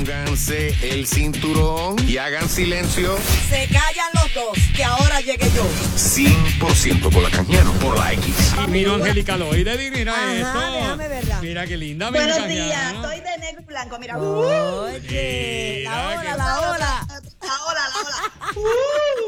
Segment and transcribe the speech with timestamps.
[0.00, 3.16] Pónganse el cinturón y hagan silencio.
[3.48, 5.64] Se callan los dos, que ahora llegué yo.
[5.96, 8.52] 100% por la cañana, por la X.
[8.62, 10.70] Y miro a Angélica Loide, mira Ajá, esto.
[10.76, 11.40] déjame verla.
[11.40, 12.10] Mira qué linda.
[12.10, 13.98] Buenos días, estoy de negro y blanco.
[13.98, 17.06] Mira, Oye, Mira, la ola, la ola.
[17.40, 18.62] la ola, la ola.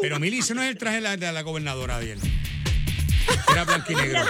[0.02, 2.20] Pero Mili, ese no es el traje de la, de la gobernadora Adiel.
[3.52, 4.20] Era blanco y negro.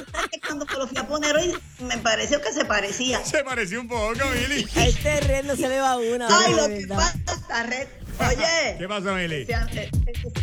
[0.46, 3.25] Cuando me lo fui a poner hoy, me pareció que se parecía.
[3.25, 4.67] Se pareció un poco, Mili.
[4.77, 6.27] A este red no se le va una.
[6.30, 7.88] Ay, lo que pasa, Red.
[8.21, 9.43] Oye, ¿Qué pasó, Mili?
[9.48, 9.91] ese,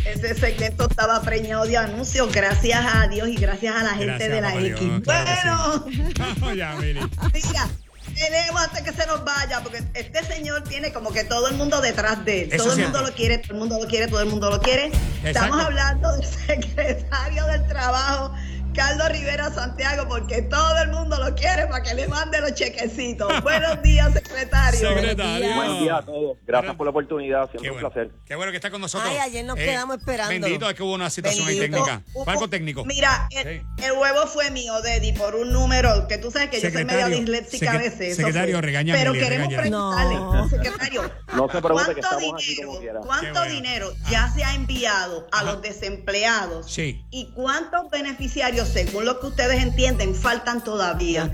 [0.06, 4.30] ese segmento estaba preñado de anuncios, gracias a Dios y gracias a la gente Gracias,
[4.30, 4.92] de la Dios, X.
[5.04, 7.00] claro bueno, Vamos ya, Mili.
[7.34, 7.68] mira,
[8.14, 11.82] tenemos antes que se nos vaya, porque este señor tiene como que todo el mundo
[11.82, 12.48] detrás de él.
[12.52, 14.60] Eso todo el mundo lo quiere, todo el mundo lo quiere, todo el mundo lo
[14.62, 14.90] quiere.
[15.22, 18.32] Estamos hablando del secretario del Trabajo.
[18.76, 23.32] Carlos Rivera Santiago, porque todo el mundo lo quiere para que le mande los chequecitos.
[23.42, 24.80] Buenos días, secretario.
[24.80, 25.54] Secretario.
[25.54, 26.36] Buen día a todos.
[26.46, 27.44] Gracias por la oportunidad.
[27.50, 27.90] Qué Siempre un bueno.
[27.90, 28.10] placer.
[28.26, 29.10] Qué bueno que está con nosotros.
[29.10, 30.40] Ay, ayer nos quedamos esperándolo.
[30.40, 32.02] Bendito, es que hubo una situación ahí técnica.
[32.26, 32.84] Algo técnico.
[32.84, 33.84] Mira, el, Sí.
[33.84, 37.08] el huevo fue mío, Deddy, por un número que tú sabes que yo soy medio
[37.08, 38.16] disléxica a veces.
[38.16, 40.48] secretario, regáñame, Pero queremos preguntarle, No.
[40.50, 41.10] secretario.
[41.34, 43.00] No se preocupe que ¿Cuánto estamos aquí dinero, como quiera.
[43.00, 43.52] Qué cuánto bueno.
[43.54, 44.08] dinero Ah.
[44.10, 45.44] ya se ha enviado a Ajá.
[45.46, 46.70] los desempleados?
[46.70, 47.04] Sí.
[47.10, 51.30] ¿Y cuántos beneficiarios, según lo que ustedes entienden, faltan todavía?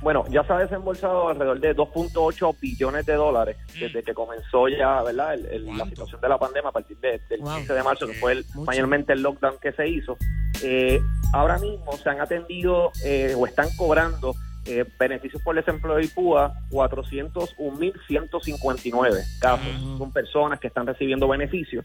[0.00, 5.00] Bueno, ya se ha desembolsado alrededor de 2.8 billones de dólares desde que comenzó ya,
[5.02, 5.34] ¿verdad?
[5.34, 7.56] El- el- la situación de la pandemia a partir de- del Wow.
[7.58, 8.66] 15 de marzo, que fue el, Mucho.
[8.66, 10.16] mayormente el lockdown que se hizo.
[10.64, 11.00] Eh,
[11.32, 16.52] ahora mismo se han atendido eh, o están cobrando eh, beneficios por desempleo y PUA
[16.70, 19.66] 401.159 casos.
[19.82, 19.98] Ujú.
[19.98, 21.84] Son personas que están recibiendo beneficios.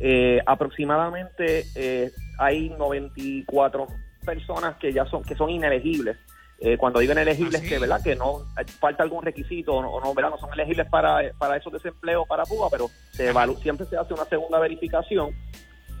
[0.00, 3.88] Eh, aproximadamente eh, hay 94
[4.28, 6.16] personas que ya son que son inelegibles.
[6.60, 7.68] Eh, cuando digo inelegibles, ¿Ah, sí?
[7.68, 8.42] que verdad que no
[8.80, 10.30] falta algún requisito o no, o no, ¿verdad?
[10.30, 14.12] no son elegibles para, para esos desempleos para PUA, pero se evalu- siempre se hace
[14.12, 15.30] una segunda verificación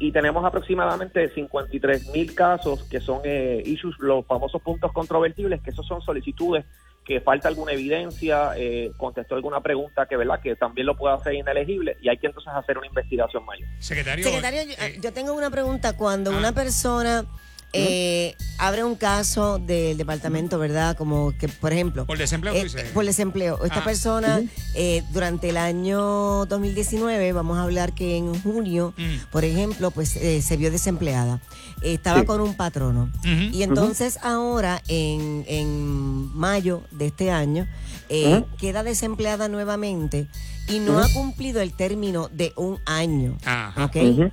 [0.00, 5.70] y tenemos aproximadamente 53 mil casos que son eh, issues, los famosos puntos controvertibles, que
[5.70, 6.64] esos son solicitudes
[7.04, 11.34] que falta alguna evidencia, eh, contestó alguna pregunta que verdad que también lo puede hacer
[11.34, 13.66] inelegible y hay que entonces hacer una investigación mayor.
[13.78, 14.24] Secretario.
[14.24, 15.96] Secretario, yo, eh, yo tengo una pregunta.
[15.96, 16.36] Cuando ah.
[16.36, 17.24] una persona
[17.72, 20.96] eh, abre un caso del departamento, ¿verdad?
[20.96, 22.06] Como que, por ejemplo...
[22.06, 22.90] Por desempleo, eh, dices.
[22.92, 23.62] por desempleo.
[23.64, 23.84] Esta Ah.
[23.84, 24.40] persona,
[24.74, 29.30] eh, durante el año 2019, vamos a hablar que en junio, Mm.
[29.30, 31.40] por ejemplo, pues eh, se vio desempleada.
[31.82, 32.26] Eh, estaba Sí.
[32.26, 33.10] con un patrono.
[33.52, 37.68] Y entonces ahora, en, en mayo de este año,
[38.08, 38.46] eh, Ujú.
[38.56, 40.26] queda desempleada nuevamente
[40.68, 43.36] y no ha cumplido el término de un año.
[43.44, 43.84] Ajá.
[43.84, 44.32] ¿ok?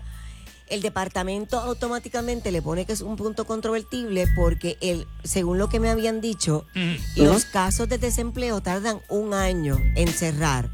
[0.67, 5.79] El departamento automáticamente le pone que es un punto controvertible porque el, según lo que
[5.79, 7.23] me habían dicho, Ujú.
[7.25, 10.69] los casos de desempleo tardan un año en cerrar.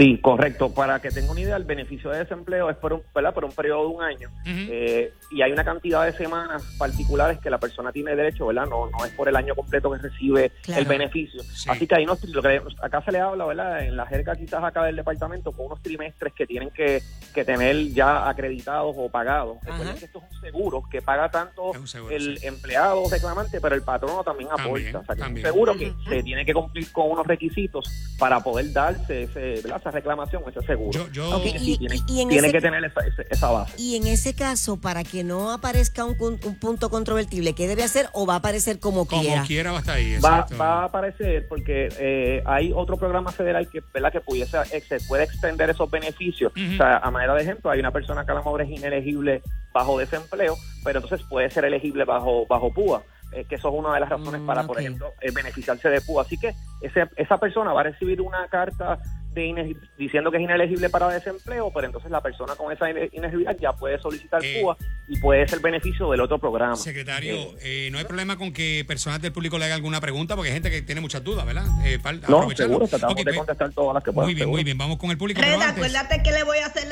[0.00, 0.72] Sí, correcto.
[0.72, 3.34] Para que tenga una idea, el beneficio de desempleo es por un, ¿verdad?
[3.34, 7.50] por un periodo de un año eh, y hay una cantidad de semanas particulares que
[7.50, 8.64] la persona tiene derecho, ¿verdad?
[8.66, 10.80] No, no es por el año completo que recibe Claro.
[10.80, 11.42] el beneficio.
[11.42, 11.68] Sí.
[11.68, 13.84] Así que ahí nos, lo que acá se le habla, ¿verdad?
[13.84, 17.02] En la jerga quizás acá del departamento con unos trimestres que tienen que,
[17.34, 19.58] que tener ya acreditados o pagados.
[19.62, 22.46] Recuerden que esto es un seguro que paga tanto seguro, el sí.
[22.46, 25.00] empleado reclamante, pero el patrono también aporta.
[25.00, 27.84] O sea, que es un seguro que se tiene que cumplir con unos requisitos
[28.18, 29.89] para poder darse ese, ¿verdad?
[29.90, 30.92] Esa reclamación, ese seguro.
[30.92, 33.74] Yo, yo, Ok, Sí, y- tiene, y en tiene ese- que tener esa, esa- base.
[33.78, 36.16] Y en ese caso, para que no aparezca un,
[36.60, 39.42] punto controvertible, ¿qué debe hacer o va a aparecer como, como quiera?
[39.46, 40.18] quiera va a estar ahí.
[40.18, 44.12] Va, a aparecer porque eh, hay otro programa federal que, ¿verdad?
[44.12, 46.52] que pudiese, ex- se puede extender esos beneficios.
[46.52, 49.42] O sea, a manera de ejemplo, hay una persona que a lo mejor es inelegible
[49.72, 53.02] bajo desempleo, pero entonces puede ser elegible bajo, bajo PUA.
[53.32, 56.00] eh, que eso es una de las razones Mm, para, por ejemplo, eh, beneficiarse de
[56.00, 56.22] PUA.
[56.22, 58.98] Así que ese, esa persona va a recibir una carta
[59.32, 63.56] de diciendo que es inelegible para desempleo, pero entonces la persona con esa ine- inelegibilidad
[63.58, 64.76] ya puede solicitar Eh, PUA
[65.08, 66.74] y puede ser beneficio del otro programa.
[66.76, 70.34] Secretario, Eh, eh, no hay problema con que personas del público le hagan alguna pregunta,
[70.34, 71.64] porque hay gente que tiene muchas dudas, ¿verdad?
[71.84, 71.98] Eh,
[72.28, 74.26] no, seguro, tratamos de pues, contestar todas las que puedan.
[74.26, 74.56] Muy bien, seguro.
[74.56, 74.78] muy bien.
[74.78, 75.40] Vamos con el público.
[75.40, 76.86] Red, pero antes- acuérdate que le voy a hacer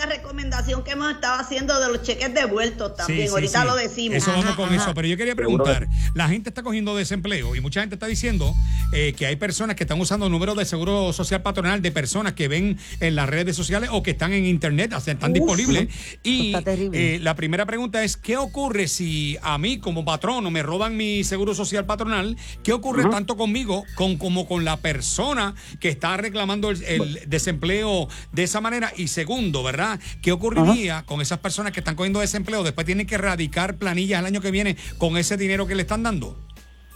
[0.59, 3.21] recomendación que hemos estado haciendo de los cheques devueltos también.
[3.21, 3.67] Sí, sí, Ahorita sí.
[3.67, 4.17] lo decimos.
[4.19, 4.77] Eso vamos Ajá, con ajá.
[4.77, 4.95] eso.
[4.95, 8.55] Pero yo quería preguntar, la gente está cogiendo desempleo y mucha gente está diciendo
[8.93, 12.49] eh, que hay personas que están usando números de seguro social patronal de personas que
[12.49, 15.89] ven en las redes sociales o que están en internet, o sea, están Uf, disponibles.
[16.23, 16.55] Y
[16.93, 21.25] eh, la primera pregunta es, ¿qué ocurre si a mí como patrono me roban mi
[21.25, 22.37] seguro social patronal?
[22.63, 28.09] ¿Qué ocurre tanto conmigo con, como con la persona que está reclamando el, el desempleo
[28.33, 28.93] de esa manera?
[28.97, 30.01] Y segundo, ¿verdad?
[30.23, 32.63] ¿Qué ocurriría con esas personas que están cogiendo desempleo?
[32.63, 36.03] Después tienen que erradicar planillas el año que viene con ese dinero que le están
[36.03, 36.37] dando.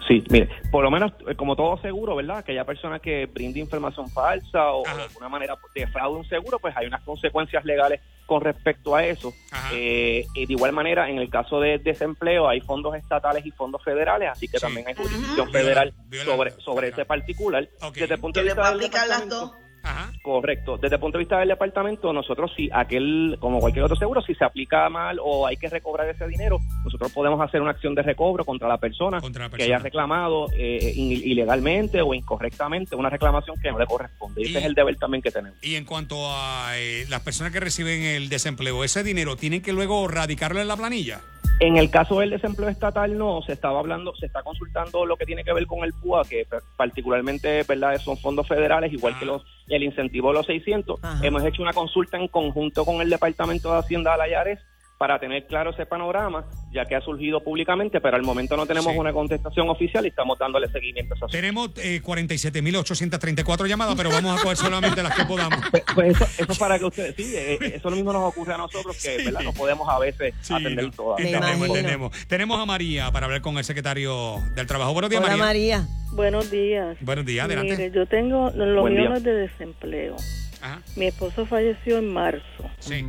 [0.09, 2.39] Sí, mire, por lo menos eh, como todo seguro, ¿verdad?
[2.39, 4.97] Aquella persona que brinde información falsa o, Ajá.
[4.97, 9.33] de alguna manera defraude un seguro, pues hay unas consecuencias legales con respecto a eso.
[9.53, 9.69] Ajá.
[9.73, 13.81] Eh, y de igual manera, en el caso de desempleo, hay fondos estatales y fondos
[13.85, 14.63] federales, así que Sí.
[14.67, 17.01] también hay jurisdicción Viola- federal viola- sobre, sobre federal.
[17.01, 17.69] ese particular.
[17.83, 17.95] Ok.
[17.95, 19.53] Desde el punto Que de le vista aplicar las dos.
[19.83, 20.13] Ajá.
[20.23, 20.77] Correcto.
[20.79, 24.35] Desde el punto de vista del departamento, nosotros si aquel, como cualquier otro seguro, si
[24.35, 28.03] se aplica mal o hay que recobrar ese dinero, nosotros podemos hacer una acción de
[28.03, 29.77] recobro contra la persona, Contra la que persona.
[29.77, 34.43] haya reclamado eh, ilegalmente o incorrectamente una reclamación que no le corresponde.
[34.43, 35.59] Y Y- ese es el deber también que tenemos.
[35.63, 39.73] Y en cuanto a eh, las personas que reciben el desempleo, ese dinero tienen que
[39.73, 41.21] luego radicarlo en la planilla.
[41.61, 45.27] En el caso del desempleo estatal, no, se estaba hablando, se está consultando lo que
[45.27, 46.47] tiene que ver con el PUA, que
[46.77, 51.03] particularmente verdad son fondos federales, igual que los el incentivo de los 600.
[51.03, 51.25] Ajá.
[51.25, 54.59] Hemos hecho una consulta en conjunto con el Departamento de Hacienda de Alayares
[55.03, 58.93] para tener claro ese panorama, ya que ha surgido públicamente, pero al momento no tenemos
[58.93, 58.99] Sí.
[59.01, 64.39] una contestación oficial y estamos dándole seguimiento a esa Tenemos eh, 47.834 llamadas, pero vamos
[64.39, 65.59] a coger solamente las que podamos.
[65.73, 68.55] Pues, pues eso, eso para que ustedes, sí, eh, eh, eso lo mismo nos ocurre
[68.55, 69.25] a nosotros, que Sí.
[69.25, 69.41] ¿verdad?
[69.41, 71.19] no podemos a veces Sí, atender no, todas.
[71.21, 72.27] Me entendemos, entendemos.
[72.29, 74.93] Tenemos a María para hablar con el secretario del Trabajo.
[74.93, 75.79] Buenos días, Hola María.
[75.79, 75.89] María.
[76.13, 76.97] Buenos días.
[77.01, 77.73] Buenos días, adelante.
[77.77, 80.15] Mire, yo tengo los millones de desempleo.
[80.61, 82.71] Ajá, Mi esposo falleció en marzo.
[82.79, 83.05] sí.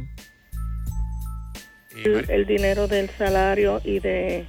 [1.96, 4.46] El, dinero del salario y de,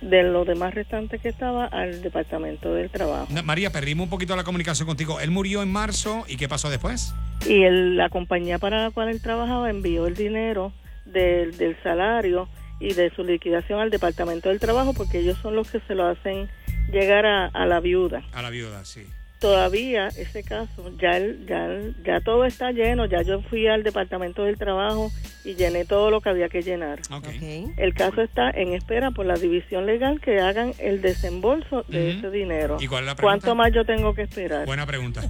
[0.00, 3.26] de lo demás restante que estaba al Departamento del Trabajo.
[3.30, 5.20] No, María, perdimos un poquito la comunicación contigo.
[5.20, 7.14] Él murió en marzo y ¿qué pasó después?
[7.48, 10.72] Y el- la compañía para la cual él trabajaba envió el dinero
[11.04, 12.48] del, del salario
[12.80, 16.06] y de su liquidación al Departamento del Trabajo porque ellos son los que se lo
[16.06, 16.48] hacen
[16.92, 18.22] llegar a, a la viuda.
[18.32, 19.06] A la viuda, sí.
[19.42, 23.82] Todavía ese caso, ya, el- ya, el- ya todo está lleno, ya yo fui al
[23.82, 25.10] Departamento del Trabajo
[25.44, 27.00] y llené todo lo que había que llenar.
[27.10, 27.26] Ok.
[27.26, 27.72] Ok.
[27.76, 32.30] El caso está en espera por la división legal que hagan el desembolso de ese
[32.30, 32.78] dinero.
[32.80, 33.40] ¿Y cuál es la pregunta?
[33.46, 34.64] ¿Cuánto más yo tengo que esperar?
[34.64, 35.22] Buena pregunta.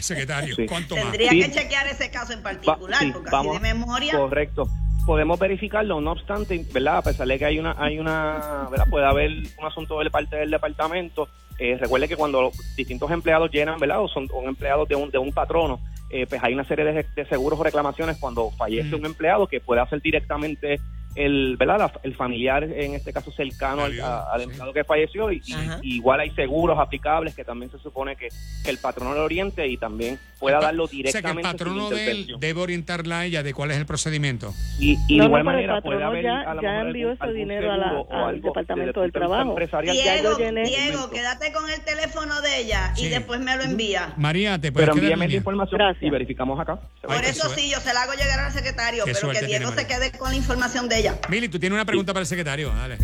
[0.00, 0.66] Secretario, Sí.
[0.66, 1.04] ¿cuánto más?
[1.10, 1.42] Tendría Sí.
[1.42, 4.16] que chequear ese caso en Va- particular, sí, porque vamos- así de memoria.
[4.16, 4.68] Correcto.
[5.04, 6.98] Podemos verificarlo, no obstante, ¿verdad?
[6.98, 8.86] A pesar de que hay una, hay una, ¿verdad?
[8.88, 11.28] Puede haber un asunto de parte del departamento.
[11.58, 14.00] Eh, recuerde que cuando los distintos empleados llenan, ¿verdad?
[14.00, 17.04] O son, son empleados de un, de un patrono, eh, pues hay una serie de,
[17.14, 19.00] de seguros o reclamaciones cuando fallece Mm.
[19.00, 20.78] un empleado que puede hacer directamente
[21.24, 21.78] el, ¿verdad?
[21.78, 24.44] La- el familiar, en este caso cercano al, viuda, a- al sí.
[24.46, 25.30] empleado que falleció.
[25.32, 25.42] Y,
[25.82, 28.28] igual hay seguros aplicables que también se supone que,
[28.64, 31.42] que el patrono lo oriente y también pueda darlo O sea, que el directamente.
[31.42, 32.40] patrono de él intervención.
[32.40, 34.54] debe orientarla a ella de cuál es el procedimiento.
[34.78, 37.08] Y, y No, de igual no, manera puede haber ya- a lo ya mejor envió
[37.08, 39.48] algún- ese algún dinero a la- al algo Departamento del Trabajo.
[39.50, 43.06] empresarial, ya yo Diego, Diego, quédate con el teléfono de ella Sí.
[43.06, 44.12] y después me lo envía.
[44.16, 46.02] María, te puedes Pero envíame en la información Gracias.
[46.02, 46.78] y verificamos acá.
[47.02, 49.86] Por eso sí, yo se la hago llegar al secretario, Qué pero que Diego se
[49.86, 51.07] quede con la información de ella.
[51.28, 52.70] Mili, tú tienes una pregunta para el secretario.
[52.70, 52.98] Dale.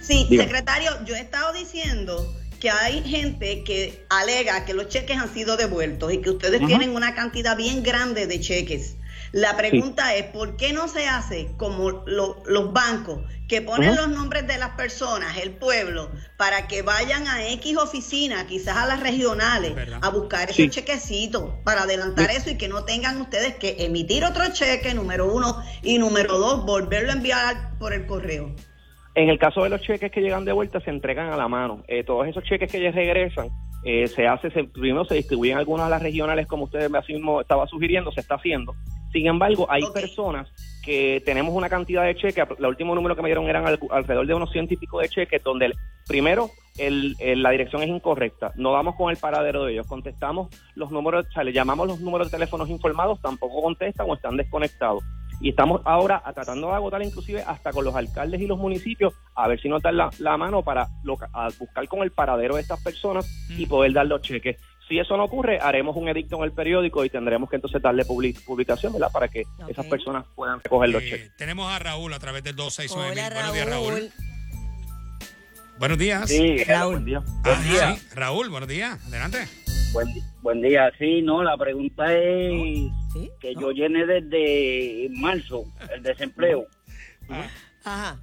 [0.00, 0.44] Sí, Diga.
[0.44, 5.56] secretario, yo he estado diciendo que hay gente que alega que los cheques han sido
[5.56, 8.96] devueltos y que ustedes tienen una cantidad bien grande de cheques.
[9.32, 14.08] La pregunta es, ¿por qué no se hace como lo- los bancos que ponen los
[14.08, 19.00] nombres de las personas, el pueblo, para que vayan a X oficina, quizás a las
[19.00, 20.00] regionales, ¿Verdad?
[20.02, 20.68] a buscar esos Sí.
[20.70, 25.62] chequecitos para adelantar eso y que no tengan ustedes que emitir otro cheque, número uno,
[25.82, 28.54] y número dos, volverlo a enviar por el correo?
[29.14, 31.82] En el caso de los cheques que llegan de vuelta, se entregan a la mano.
[31.88, 33.48] Eh, todos esos cheques que ya regresan,
[33.84, 37.40] eh, se hace, se, primero se distribuyen algunas a las regionales, como usted así mismo
[37.40, 38.74] estaba sugiriendo, se está haciendo.
[39.12, 40.48] Sin embargo, hay personas
[40.84, 44.26] que tenemos una cantidad de cheques, el último número que me dieron eran al- alrededor
[44.26, 45.74] de unos ciento y pico de cheques, donde el-
[46.08, 50.48] primero el- el- la dirección es incorrecta, no vamos con el paradero de ellos, contestamos
[50.74, 54.36] los números, o sea, le llamamos los números de teléfonos informados, tampoco contestan o están
[54.36, 55.04] desconectados.
[55.40, 59.48] Y estamos ahora tratando de agotar inclusive hasta con los alcaldes y los municipios a
[59.48, 62.60] ver si nos dan la, la mano para loca- a buscar con el paradero de
[62.62, 63.26] estas personas
[63.58, 63.68] y Mm.
[63.68, 64.56] poder dar los cheques.
[64.88, 68.04] Si eso no ocurre, haremos un edicto en el periódico y tendremos que entonces darle
[68.04, 69.10] publi- publicación, ¿verdad?
[69.12, 71.36] Para que esas personas puedan recoger los Eh, cheques.
[71.36, 73.12] tenemos a Raúl a través del 269.
[73.12, 74.10] Hola, Buenos días, Raúl.
[75.78, 76.28] Buenos días.
[76.28, 76.92] Sí, Raúl.
[76.94, 77.22] buen día.
[77.26, 77.94] Ah, Buen día.
[77.96, 78.08] sí.
[78.14, 79.00] Raúl, buenos días.
[79.06, 79.38] Adelante.
[79.92, 80.08] Buen,
[80.42, 80.90] buen día.
[80.98, 82.52] Sí, no, la pregunta es
[83.12, 83.30] ¿Sí?
[83.40, 83.60] que ¿No?
[83.62, 86.66] yo llené desde marzo el desempleo
[87.84, 88.18] Ajá.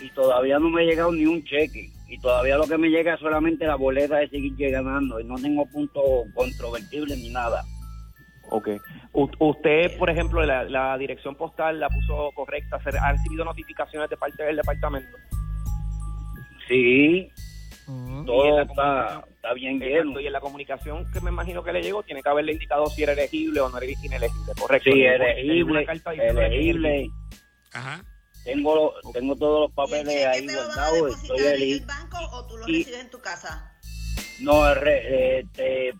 [0.00, 1.90] y todavía no me ha llegado ni un cheque.
[2.08, 5.36] Y todavía lo que me llega es solamente la boleta de seguir llegando y no
[5.36, 6.00] tengo punto
[6.34, 7.62] controvertible ni nada.
[8.50, 8.68] Ok.
[9.12, 14.08] U- usted, por ejemplo, la, la dirección postal la puso correcta, ¿Se- ¿ha recibido notificaciones
[14.08, 15.16] de parte del departamento?
[16.66, 17.30] Sí,
[17.90, 18.26] Mm.
[18.26, 19.24] Todo está,
[19.54, 20.20] bien lleno.
[20.20, 23.02] Y en la comunicación que me imagino que le llegó, tiene que haberle indicado si
[23.02, 24.90] era elegible o no era inelegible, correcto.
[24.92, 27.08] Sí, elegible, una carta elegible.
[27.72, 28.02] Ajá.
[28.52, 29.74] Tengo, tengo todos los ¿Y el
[30.06, 33.72] papeles ahí guardados, estoy en el banco o tú lo Y- recibes en tu casa?
[34.40, 35.92] No, re- este,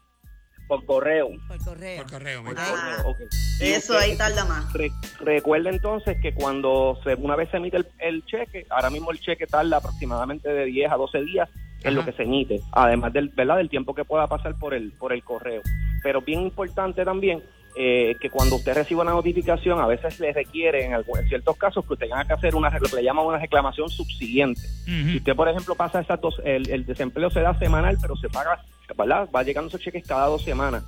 [0.67, 1.29] por correo.
[1.47, 2.03] Por correo.
[2.03, 2.67] Por correo, me- Por Ah.
[2.71, 3.19] correo, ok.
[3.61, 4.73] Y Eso usted- ahí tarda más.
[4.73, 4.91] Re-
[5.21, 9.21] recuerde entonces que cuando se, una vez se emite el, el cheque, ahora mismo el
[9.21, 11.49] cheque tarda aproximadamente de 10 a 12 días
[11.83, 13.59] en lo que se emite, además del, ¿verdad?
[13.59, 15.61] del tiempo que pueda pasar por el, por el correo.
[16.03, 17.43] Pero bien importante también
[17.81, 21.93] eh, que cuando usted reciba una notificación, a veces le requiere, en, ciertos casos, que
[21.93, 24.61] usted tenga que hacer una, lo que le llaman una reclamación subsiguiente.
[24.85, 28.29] Si usted, por ejemplo, pasa esas dos, el, el desempleo se da semanal, pero se
[28.29, 28.61] paga,
[28.97, 29.29] ¿verdad?
[29.35, 30.83] Va llegando esos cheques cada dos semanas.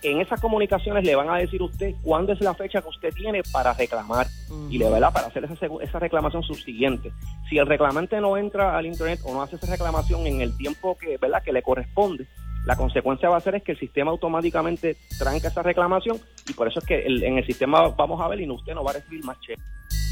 [0.00, 3.12] En esas comunicaciones le van a decir a usted cuándo es la fecha que usted
[3.12, 4.28] tiene para reclamar
[4.70, 5.12] y le ¿verdad?
[5.12, 7.10] para hacer esa, esa reclamación subsiguiente.
[7.50, 10.96] Si el reclamante no entra al internet o no hace esa reclamación en el tiempo
[10.96, 11.42] que, ¿verdad?
[11.42, 12.28] que le corresponde,
[12.68, 16.68] la consecuencia va a ser es que el sistema automáticamente tranca esa reclamación y por
[16.68, 18.90] eso es que el- en el sistema vamos a ver y no, usted no va
[18.90, 19.64] a recibir más cheques.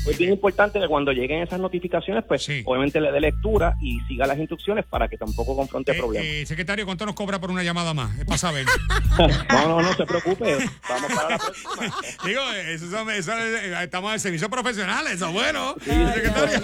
[0.08, 2.62] Es bien importante que cuando lleguen esas notificaciones, pues Sí.
[2.64, 6.26] obviamente le dé lectura y siga las instrucciones para que tampoco confronte Eh, problemas.
[6.26, 8.16] eh, secretario, ¿cuánto nos cobra por una llamada más?
[8.18, 8.64] Es para saber.
[9.50, 10.56] No, no, no se preocupe.
[10.88, 11.72] Vamos para la próxima.
[12.24, 15.74] Digo, eso, son- eso eh, estamos en servicio profesional, eso es bueno.
[15.80, 16.60] secretario.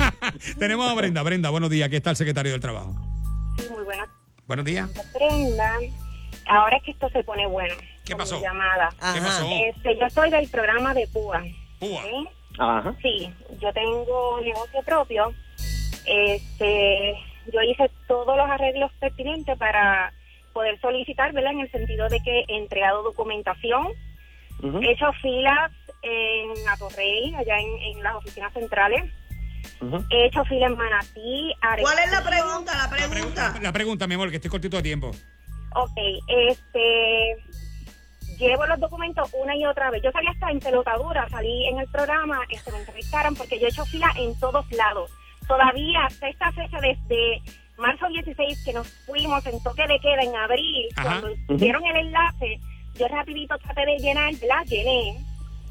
[0.58, 1.22] Tenemos a Brenda.
[1.22, 1.86] Brenda, buenos días.
[1.88, 2.94] Aquí está el secretario del Trabajo.
[4.46, 4.90] Buenos días.
[6.46, 7.74] Ahora es que esto se pone bueno.
[8.04, 8.40] ¿Qué pasó?
[8.40, 8.90] llamada.
[9.14, 9.46] ¿Qué pasó?
[9.50, 11.42] Este, yo soy del programa de Púa.
[11.78, 12.02] Púa.
[12.02, 12.28] ¿sí?
[12.58, 12.94] Ajá.
[13.00, 15.32] Sí, yo tengo negocio propio.
[16.04, 17.14] Este,
[17.52, 20.12] yo hice todos los arreglos pertinentes para
[20.52, 21.52] poder solicitar, ¿verdad?
[21.52, 23.88] En el sentido de que he entregado documentación,
[24.62, 25.72] he hecho filas
[26.02, 29.10] en Atorrey, allá en, en las oficinas centrales,
[29.80, 30.04] Ujú.
[30.10, 32.30] he hecho fila en Manatí, ¿Cuál es la Arecibo.
[32.30, 32.72] pregunta?
[32.72, 33.10] La La pregunta.
[33.10, 35.10] pregunta, la pregunta, mi amor, que estoy cortito de tiempo.
[35.76, 37.36] Ok, este,
[38.38, 40.02] llevo los documentos una y otra vez.
[40.02, 43.70] Yo salí hasta en pelotadura, salí en el programa, este, me entrevistaron porque yo he
[43.70, 45.10] hecho fila en todos lados.
[45.48, 47.42] Todavía hasta esta fecha, desde
[47.76, 51.20] marzo 16, que nos fuimos en toque de queda en abril, Ajá.
[51.20, 52.60] cuando dieron el enlace,
[52.98, 55.18] yo rapidito traté de llenar, la llené,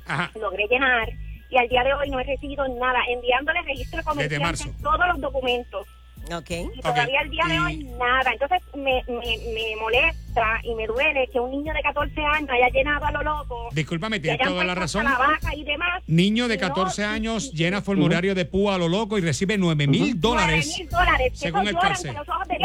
[0.06, 0.30] Ajá.
[0.40, 1.08] logré llenar,
[1.54, 5.88] y al día de hoy no he recibido nada, enviándole registro comercial todos los documentos.
[6.32, 6.50] Ok.
[6.75, 8.32] Y todavía al día de y- hoy nada.
[8.32, 12.70] Entonces me, me, me molesta y me duele que un niño de 14 años haya
[12.70, 13.70] llenado a lo loco.
[13.74, 15.03] Discúlpame, tienes toda la razón.
[15.03, 16.01] La vaca y demás.
[16.08, 19.18] Niño de Y no, 14 y- años y- llena formulario de púa a lo loco
[19.18, 20.75] y recibe 9 mil nueve dólares.
[20.80, 21.32] mil dólares.
[21.34, 22.15] que según el cárcel.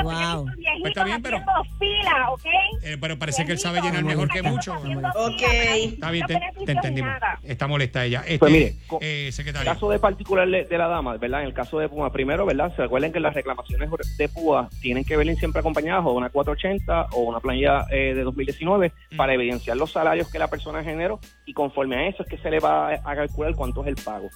[0.03, 0.45] Wow.
[0.81, 1.43] Pues está bien, pero-
[1.79, 2.45] fila, ¿ok?
[2.83, 4.75] Eh, pero parece que él sabe llenar mejor que mucho.
[4.75, 5.43] Ok.
[5.43, 7.13] Está bien, no te, te entendimos.
[7.43, 8.21] Está molesta ella.
[8.21, 9.69] Este, Pues mire, eh, En secretario.
[9.71, 11.41] el caso de particular de, la dama, ¿verdad?
[11.43, 12.75] En el caso de Puma, primero, ¿verdad?
[12.77, 17.09] Se recuerden que las reclamaciones de Púa tienen que venir siempre acompañadas o una 480
[17.13, 19.17] o una planilla eh, de 2019 Mm.
[19.17, 22.51] para evidenciar los salarios que la persona generó y conforme a eso es que se
[22.51, 24.29] le va a, calcular cuánto es el pago.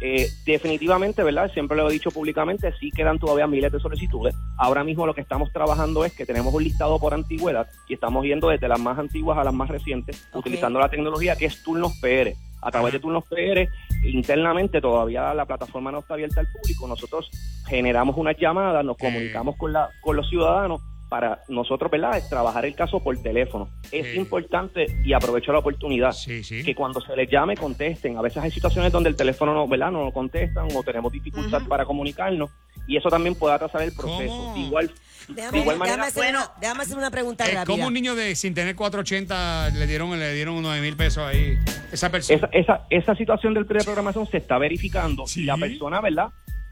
[0.00, 1.50] Eh, definitivamente, ¿verdad?
[1.52, 4.34] Siempre lo he dicho públicamente, sí quedan todavía miles de solicitudes.
[4.58, 8.24] Ahora mismo lo que estamos trabajando es que tenemos un listado por antigüedad y estamos
[8.24, 11.98] yendo desde las más antiguas a las más recientes, utilizando la tecnología que es Turnos
[12.00, 12.34] PR.
[12.66, 13.68] A través de Turnos PR,
[14.04, 16.88] internamente todavía la plataforma no está abierta al público.
[16.88, 17.30] Nosotros
[17.68, 22.66] generamos unas llamadas, nos comunicamos con, la, con los ciudadanos para nosotros, ¿verdad?, es trabajar
[22.66, 23.68] el caso por teléfono.
[23.92, 26.64] Es importante y aprovecho la oportunidad Sí, sí.
[26.64, 28.16] que cuando se les llame contesten.
[28.18, 29.92] A veces hay situaciones donde el teléfono no, ¿verdad?
[29.92, 32.50] no lo contestan o tenemos dificultad para comunicarnos
[32.86, 34.54] y eso también puede atrasar el proceso.
[34.56, 34.92] Igual,
[35.28, 37.64] Déjame, de igual déjame manera, hacer bueno, una, déjame hacer una pregunta Eh, rápida.
[37.66, 41.58] como un niño de sin tener 480 le dieron le dieron 9 mil pesos ahí?
[41.90, 42.36] Esa persona.
[42.36, 45.40] esa, esa, esa situación del preprogramación se está verificando Sí.
[45.42, 46.28] y la persona, ¿verdad?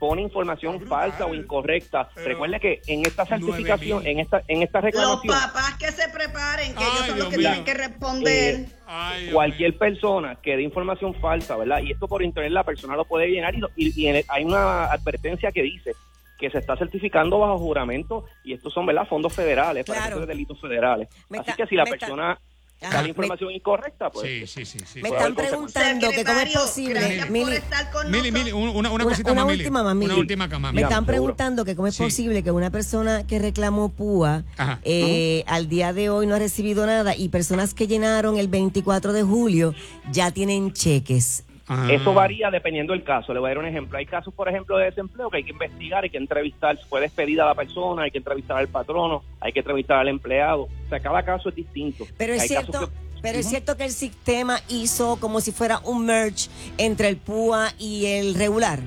[0.07, 2.11] Pone información falsa o incorrecta.
[2.15, 4.07] Pero- Recuerde que en esta certificación, 9,000.
[4.13, 7.29] en esta en esta Los reclamación, papás que se preparen, que Ay, ellos son los
[7.29, 7.49] que mío.
[7.49, 8.55] tienen que responder.
[8.57, 9.79] Eh, Ay, cualquier mío.
[9.79, 11.81] persona que dé información falsa, ¿verdad?
[11.83, 14.25] Y esto por internet la persona lo puede llenar y, lo- y- y en el-
[14.29, 15.93] hay una advertencia que dice
[16.39, 19.07] que se está certificando bajo juramento y estos son, ¿verdad?
[19.09, 20.21] Fondos federales para Claro.
[20.21, 21.09] de delitos federales.
[21.31, 22.39] Me Así está- que si la está- persona
[22.83, 25.01] Ajá, me- la información incorrecta, pues Sí, sí, sí, sí.
[25.01, 28.91] Me están preguntando que cómo es posible, Mili, por estar con Mili, Mili, una, una
[28.91, 29.63] una, cosita una más, Mili.
[29.63, 30.11] última más, Mili.
[30.11, 32.03] Una última más, Me están preguntando que cómo es Sí.
[32.03, 34.45] posible que una persona que reclamó PUA
[34.83, 39.13] eh, al día de hoy no ha recibido nada y personas que llenaron el 24
[39.15, 39.75] de julio
[40.13, 41.45] ya tienen cheques.
[41.91, 43.33] Eso varía dependiendo del caso.
[43.33, 43.97] Le voy a dar un ejemplo.
[43.97, 47.47] Hay casos, por ejemplo, de desempleo que hay que investigar, hay que entrevistar, fue despedida
[47.47, 50.63] la persona, hay que entrevistar al patrono, hay que entrevistar al empleado.
[50.65, 52.05] O sea, cada caso es distinto.
[52.19, 55.51] Pero es hay cierto, casos que- Pero es cierto que el sistema hizo como si
[55.51, 58.81] fuera un merge entre el PUA y el regular.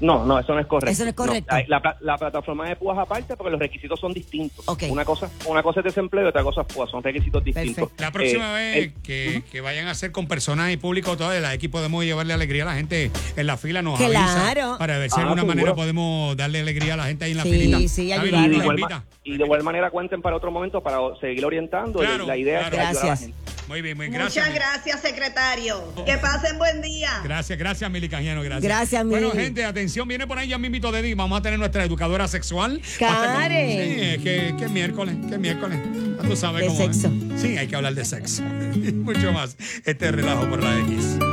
[0.00, 0.90] No, no, eso no es correcto.
[0.92, 1.56] Eso no es correcto.
[1.66, 4.64] la, pla- la plataforma de PUA es aparte porque los requisitos son distintos.
[4.68, 4.84] Ok.
[4.90, 7.74] Una cosa una cosa es desempleo y otra cosa es PUA, son requisitos distintos.
[7.74, 8.02] Perfecto.
[8.04, 11.44] La próxima Eh, vez que, que vayan a hacer con personas y público todo el
[11.46, 14.20] equipo podemos llevarle alegría a la gente en la fila nos Claro.
[14.62, 15.46] avisa para ver si de Ah, alguna seguro.
[15.56, 17.78] manera podemos darle alegría a la gente ahí en la Sí, filita.
[17.88, 18.46] sí, ayudarlos.
[18.46, 22.00] y, de igual, y de igual manera cuenten para otro momento para seguir orientando.
[22.00, 22.76] Claro, la idea claro.
[22.76, 23.20] es ayudar a la Gracias.
[23.20, 23.50] gente.
[23.70, 24.18] Muy bien, muy bien.
[24.18, 24.48] Gracias.
[24.48, 25.94] Muchas gracias, secretario.
[26.04, 27.20] Que pasen buen día.
[27.22, 28.64] Gracias, gracias, Mili Cañano, gracias.
[28.64, 29.44] Gracias, Bueno, Mili.
[29.44, 32.82] gente, atención, viene por ahí ya mismito de Vamos a tener nuestra educadora sexual.
[32.98, 33.68] Karen.
[33.70, 35.78] Sí, es que, que miércoles, que miércoles.
[36.20, 36.96] Ya Tú sabes De cómo es.
[36.96, 37.12] sexo.
[37.36, 38.42] Sí, hay que hablar de sexo.
[38.94, 39.56] Mucho más.
[39.84, 41.29] Este relajo por la X.